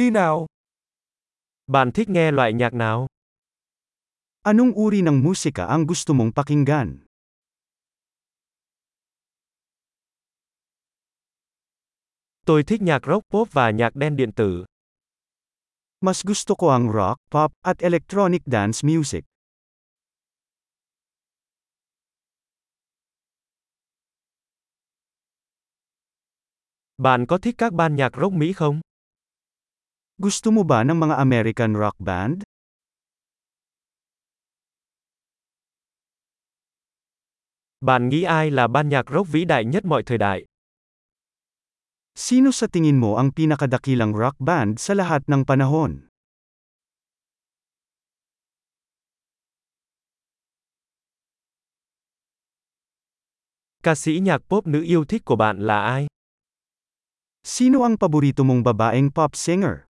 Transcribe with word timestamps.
Đi 0.00 0.10
nào. 0.10 0.46
Bạn 1.66 1.92
thích 1.92 2.08
nghe 2.08 2.30
loại 2.30 2.52
nhạc 2.52 2.74
nào? 2.74 3.06
Anong 4.42 4.72
uri 4.72 5.02
ng 5.02 5.20
musika 5.20 5.66
ang 5.66 5.84
gusto 5.84 6.14
mong 6.16 6.32
pakinggan? 6.32 7.04
Tôi 12.46 12.62
thích 12.62 12.82
nhạc 12.82 13.06
rock 13.06 13.28
pop 13.28 13.52
và 13.52 13.70
nhạc 13.70 13.94
đen 13.94 14.16
điện 14.16 14.32
tử. 14.32 14.64
Mas 16.00 16.24
gusto 16.24 16.54
ko 16.54 16.72
ang 16.72 16.92
rock, 16.92 17.20
pop, 17.30 17.52
at 17.60 17.78
electronic 17.78 18.42
dance 18.46 18.80
music. 18.88 19.24
Bạn 26.98 27.26
có 27.26 27.38
thích 27.38 27.54
các 27.58 27.72
ban 27.72 27.96
nhạc 27.96 28.12
rock 28.16 28.32
Mỹ 28.32 28.52
không? 28.52 28.80
Gusto 30.20 30.52
mo 30.52 30.68
ba 30.68 30.84
ng 30.84 31.00
mga 31.00 31.16
American 31.16 31.72
rock 31.72 31.96
band? 31.96 32.44
Bạn 37.80 38.08
nghĩ 38.08 38.28
ai 38.28 38.50
là 38.50 38.68
ban 38.68 38.88
nhạc 38.88 39.08
rock 39.08 39.28
vĩ 39.28 39.44
đại 39.44 39.64
nhất 39.64 39.84
mọi 39.84 40.02
thời 40.02 40.18
đại? 40.18 40.44
Sino 42.12 42.52
sa 42.52 42.68
tingin 42.68 43.00
mo 43.00 43.16
ang 43.16 43.32
pinakadakilang 43.32 44.12
rock 44.12 44.36
band 44.36 44.76
sa 44.76 44.92
lahat 44.92 45.24
ng 45.24 45.40
panahon? 45.48 46.12
Ca 53.82 53.94
sĩ 53.94 54.20
nhạc 54.20 54.44
pop 54.48 54.66
nữ 54.66 54.84
yêu 54.84 55.04
thích 55.04 55.24
của 55.24 55.36
bạn 55.36 55.64
là 55.64 55.80
ai? 55.80 56.06
Sino 57.40 57.88
ang 57.88 57.96
paborito 57.96 58.44
mong 58.44 58.60
babaeng 58.60 59.08
pop 59.08 59.32
singer? 59.32 59.89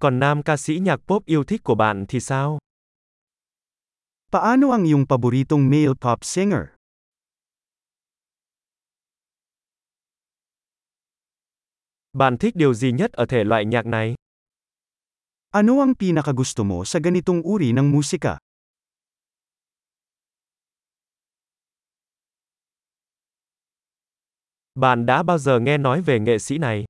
Còn 0.00 0.18
nam 0.20 0.42
ca 0.42 0.56
sĩ 0.56 0.78
nhạc 0.78 1.00
pop 1.06 1.24
yêu 1.24 1.44
thích 1.44 1.60
của 1.64 1.74
bạn 1.74 2.04
thì 2.08 2.20
sao? 2.20 2.58
Paano 4.32 4.70
ang 4.70 4.84
iyong 4.84 5.06
paboritong 5.06 5.70
male 5.70 5.94
pop 6.00 6.24
singer? 6.24 6.74
Bạn 12.12 12.38
thích 12.38 12.56
điều 12.56 12.74
gì 12.74 12.92
nhất 12.92 13.12
ở 13.12 13.26
thể 13.26 13.44
loại 13.44 13.64
nhạc 13.64 13.86
này? 13.86 14.14
Ano 15.50 15.80
ang 15.80 15.94
pinakagusto 15.94 16.64
mo 16.64 16.82
sa 16.84 16.98
ganitong 16.98 17.42
uri 17.46 17.70
ng 17.72 17.86
musika? 17.86 18.38
Bạn 24.74 25.06
đã 25.06 25.22
bao 25.22 25.38
giờ 25.38 25.60
nghe 25.60 25.78
nói 25.78 26.02
về 26.02 26.20
nghệ 26.20 26.38
sĩ 26.38 26.58
này? 26.58 26.84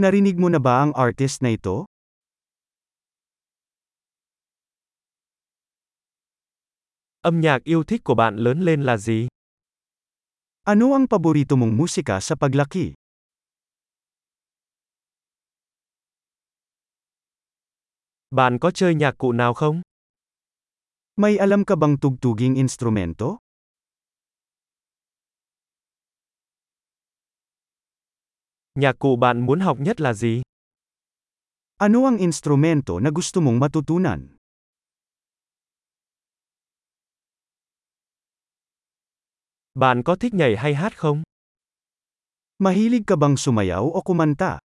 Narinig 0.00 0.40
mo 0.40 0.48
na 0.48 0.56
ba 0.56 0.80
ang 0.80 0.96
artist 0.96 1.44
na 1.44 1.52
ito? 1.52 1.84
Âm 7.20 7.40
nhạc 7.40 7.64
yêu 7.64 7.84
thích 7.84 8.00
của 8.04 8.14
bạn 8.14 8.36
lớn 8.36 8.60
lên 8.60 8.82
là 8.82 8.96
gì? 8.96 9.28
Ano 10.64 10.96
ang 10.96 11.04
paborito 11.04 11.52
mong 11.56 11.76
musika 11.76 12.16
sa 12.20 12.34
paglaki? 12.34 12.96
Bạn 18.30 18.58
có 18.58 18.70
chơi 18.70 18.94
nhạc 18.94 19.18
cụ 19.18 19.32
nào 19.32 19.54
không? 19.54 19.82
May 21.16 21.36
alam 21.36 21.64
ka 21.64 21.76
bang 21.76 22.00
tugtuging 22.00 22.54
instrumento? 22.54 23.49
Nhạc 28.74 28.98
cụ 28.98 29.16
bạn 29.16 29.46
muốn 29.46 29.60
học 29.60 29.80
nhất 29.80 30.00
là 30.00 30.12
gì? 30.12 30.42
Ano 31.76 32.04
ang 32.04 32.18
instrumento 32.18 33.00
na 33.00 33.10
gusto 33.10 33.40
mong 33.40 33.58
matutunan? 33.58 34.36
Bạn 39.74 40.02
có 40.02 40.16
thích 40.16 40.34
nhảy 40.34 40.56
hay 40.56 40.74
hát 40.74 40.96
không? 40.96 41.22
Mahilig 42.58 43.02
ka 43.06 43.16
bang 43.16 43.36
sumayaw 43.36 43.90
o 43.92 44.00
kumanta? 44.00 44.58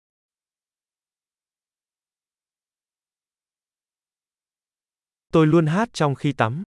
Tôi 5.33 5.47
luôn 5.47 5.67
hát 5.67 5.89
trong 5.93 6.15
khi 6.15 6.33
tắm. 6.33 6.63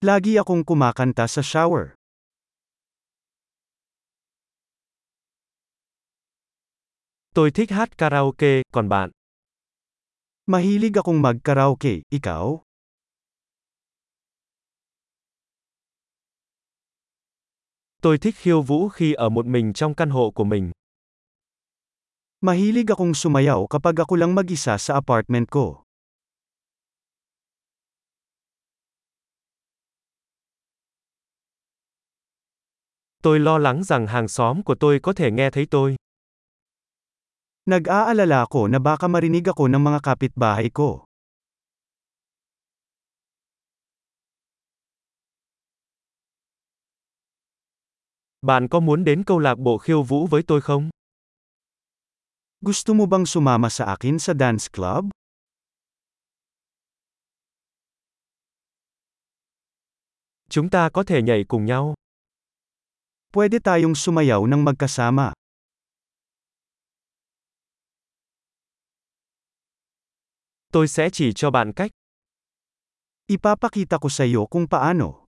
Lagi 0.00 0.36
akong 0.36 0.64
kumakanta 0.64 1.26
sa 1.26 1.42
shower. 1.42 1.96
Tôi 7.36 7.50
thích 7.50 7.70
hát 7.70 7.98
karaoke, 7.98 8.62
còn 8.72 8.88
bạn? 8.88 9.10
Mahilig 10.46 10.92
akong 10.94 11.22
mag-karaoke, 11.22 12.00
ikaw? 12.10 12.58
Tôi 18.02 18.18
thích 18.18 18.34
khiêu 18.38 18.62
vũ 18.62 18.88
khi 18.88 19.12
ở 19.12 19.28
một 19.28 19.46
mình 19.46 19.72
trong 19.72 19.94
căn 19.94 20.10
hộ 20.10 20.30
của 20.30 20.44
mình. 20.44 20.72
Mahilig 22.40 22.88
akong 22.88 23.12
sumayaw 23.12 23.66
kapag 23.66 23.94
ako 24.00 24.16
lang 24.16 24.34
mag-isa 24.34 24.78
sa 24.78 24.94
apartment 24.94 25.50
ko. 25.50 25.84
Tôi 33.22 33.38
lo 33.40 33.58
lắng 33.58 33.84
rằng 33.84 34.06
hàng 34.06 34.28
xóm 34.28 34.62
của 34.62 34.74
tôi 34.80 35.00
có 35.02 35.12
thể 35.12 35.30
nghe 35.30 35.50
thấy 35.50 35.66
tôi. 35.70 35.96
Nag-aalala 37.66 38.46
ako 38.46 38.70
na 38.70 38.78
baka 38.78 39.10
marinig 39.10 39.42
ako 39.50 39.66
ng 39.66 39.82
mga 39.82 39.98
kapitbahay 39.98 40.70
ko. 40.70 41.02
Bạn 48.46 48.68
có 48.70 48.80
muốn 48.80 49.04
đến 49.04 49.24
câu 49.26 49.38
lạc 49.38 49.58
bộ 49.58 49.78
khiêu 49.78 50.02
vũ 50.02 50.26
với 50.26 50.42
tôi 50.42 50.60
không? 50.60 50.90
Gusto 52.62 52.94
mo 52.94 53.06
bang 53.06 53.26
sumama 53.26 53.68
sa 53.68 53.84
akin 53.84 54.18
sa 54.18 54.34
dance 54.38 54.70
club? 54.72 55.10
Chúng 60.50 60.70
ta 60.70 60.88
có 60.88 61.02
thể 61.02 61.22
nhảy 61.22 61.44
cùng 61.48 61.64
nhau. 61.66 61.94
Pwede 63.34 63.58
tayong 63.58 63.98
sumayaw 63.98 64.46
ng 64.46 64.62
magkasama. 64.64 65.32
Tôi 70.76 70.88
sẽ 70.88 71.10
chỉ 71.10 71.32
cho 71.32 71.50
bạn 71.50 71.72
cách. 71.72 71.90
Ipapakita 73.26 73.98
ko 73.98 74.08
sa 74.08 74.24
iyo 74.24 74.46
kung 74.46 74.68
paano. 74.68 75.25